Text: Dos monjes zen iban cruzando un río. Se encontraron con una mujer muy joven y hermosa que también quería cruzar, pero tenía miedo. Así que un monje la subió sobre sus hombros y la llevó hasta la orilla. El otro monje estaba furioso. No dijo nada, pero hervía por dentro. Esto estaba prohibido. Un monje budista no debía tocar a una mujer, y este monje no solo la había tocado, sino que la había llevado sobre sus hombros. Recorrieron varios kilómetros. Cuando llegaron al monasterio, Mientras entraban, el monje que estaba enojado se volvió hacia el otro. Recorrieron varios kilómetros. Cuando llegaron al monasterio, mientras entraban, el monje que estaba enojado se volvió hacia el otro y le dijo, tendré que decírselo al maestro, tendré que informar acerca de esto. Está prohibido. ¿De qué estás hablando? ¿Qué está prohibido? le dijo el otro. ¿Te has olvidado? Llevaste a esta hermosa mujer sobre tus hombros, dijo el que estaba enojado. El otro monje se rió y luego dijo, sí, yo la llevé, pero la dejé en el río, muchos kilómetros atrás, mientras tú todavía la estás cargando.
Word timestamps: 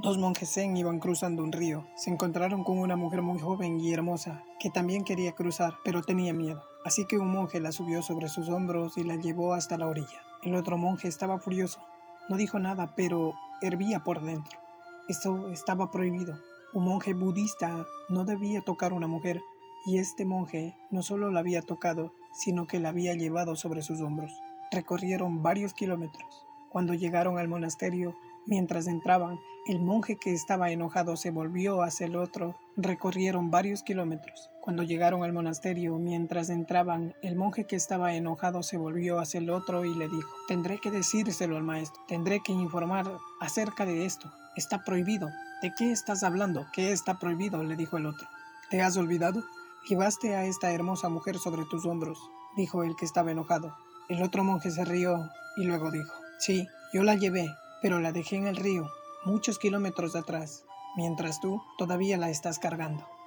Dos 0.00 0.16
monjes 0.16 0.52
zen 0.52 0.76
iban 0.76 1.00
cruzando 1.00 1.42
un 1.42 1.50
río. 1.50 1.84
Se 1.96 2.08
encontraron 2.08 2.62
con 2.62 2.78
una 2.78 2.94
mujer 2.94 3.20
muy 3.20 3.40
joven 3.40 3.80
y 3.80 3.92
hermosa 3.92 4.44
que 4.60 4.70
también 4.70 5.02
quería 5.02 5.32
cruzar, 5.32 5.74
pero 5.84 6.02
tenía 6.02 6.32
miedo. 6.32 6.62
Así 6.84 7.04
que 7.04 7.18
un 7.18 7.32
monje 7.32 7.58
la 7.58 7.72
subió 7.72 8.00
sobre 8.00 8.28
sus 8.28 8.48
hombros 8.48 8.96
y 8.96 9.02
la 9.02 9.16
llevó 9.16 9.54
hasta 9.54 9.76
la 9.76 9.88
orilla. 9.88 10.22
El 10.44 10.54
otro 10.54 10.78
monje 10.78 11.08
estaba 11.08 11.40
furioso. 11.40 11.80
No 12.28 12.36
dijo 12.36 12.60
nada, 12.60 12.94
pero 12.94 13.34
hervía 13.60 14.04
por 14.04 14.22
dentro. 14.22 14.60
Esto 15.08 15.50
estaba 15.50 15.90
prohibido. 15.90 16.38
Un 16.74 16.84
monje 16.84 17.12
budista 17.12 17.84
no 18.08 18.24
debía 18.24 18.60
tocar 18.60 18.92
a 18.92 18.94
una 18.94 19.08
mujer, 19.08 19.42
y 19.84 19.98
este 19.98 20.24
monje 20.24 20.76
no 20.92 21.02
solo 21.02 21.32
la 21.32 21.40
había 21.40 21.62
tocado, 21.62 22.12
sino 22.32 22.68
que 22.68 22.78
la 22.78 22.90
había 22.90 23.14
llevado 23.14 23.56
sobre 23.56 23.82
sus 23.82 24.00
hombros. 24.00 24.30
Recorrieron 24.70 25.42
varios 25.42 25.74
kilómetros. 25.74 26.46
Cuando 26.70 26.94
llegaron 26.94 27.38
al 27.38 27.48
monasterio, 27.48 28.14
Mientras 28.48 28.86
entraban, 28.86 29.38
el 29.66 29.78
monje 29.78 30.16
que 30.16 30.32
estaba 30.32 30.70
enojado 30.70 31.18
se 31.18 31.30
volvió 31.30 31.82
hacia 31.82 32.06
el 32.06 32.16
otro. 32.16 32.56
Recorrieron 32.78 33.50
varios 33.50 33.82
kilómetros. 33.82 34.48
Cuando 34.62 34.82
llegaron 34.82 35.22
al 35.22 35.34
monasterio, 35.34 35.98
mientras 35.98 36.48
entraban, 36.48 37.14
el 37.20 37.36
monje 37.36 37.66
que 37.66 37.76
estaba 37.76 38.14
enojado 38.14 38.62
se 38.62 38.78
volvió 38.78 39.18
hacia 39.18 39.36
el 39.36 39.50
otro 39.50 39.84
y 39.84 39.94
le 39.94 40.08
dijo, 40.08 40.30
tendré 40.46 40.78
que 40.78 40.90
decírselo 40.90 41.58
al 41.58 41.62
maestro, 41.62 42.02
tendré 42.08 42.40
que 42.40 42.52
informar 42.52 43.18
acerca 43.38 43.84
de 43.84 44.06
esto. 44.06 44.32
Está 44.56 44.82
prohibido. 44.82 45.28
¿De 45.60 45.74
qué 45.76 45.92
estás 45.92 46.22
hablando? 46.22 46.64
¿Qué 46.72 46.92
está 46.92 47.18
prohibido? 47.18 47.62
le 47.62 47.76
dijo 47.76 47.98
el 47.98 48.06
otro. 48.06 48.26
¿Te 48.70 48.80
has 48.80 48.96
olvidado? 48.96 49.44
Llevaste 49.90 50.36
a 50.36 50.46
esta 50.46 50.72
hermosa 50.72 51.10
mujer 51.10 51.36
sobre 51.36 51.66
tus 51.66 51.84
hombros, 51.84 52.18
dijo 52.56 52.82
el 52.82 52.96
que 52.96 53.04
estaba 53.04 53.30
enojado. 53.30 53.76
El 54.08 54.22
otro 54.22 54.42
monje 54.42 54.70
se 54.70 54.86
rió 54.86 55.28
y 55.58 55.64
luego 55.64 55.90
dijo, 55.90 56.14
sí, 56.38 56.66
yo 56.94 57.02
la 57.02 57.14
llevé, 57.14 57.54
pero 57.82 58.00
la 58.00 58.12
dejé 58.12 58.36
en 58.36 58.46
el 58.46 58.56
río, 58.56 58.90
muchos 59.24 59.58
kilómetros 59.58 60.16
atrás, 60.16 60.64
mientras 60.96 61.40
tú 61.40 61.62
todavía 61.76 62.16
la 62.16 62.30
estás 62.30 62.58
cargando. 62.58 63.17